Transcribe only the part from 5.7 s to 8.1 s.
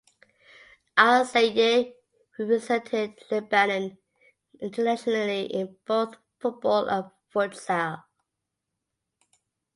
both football and futsal.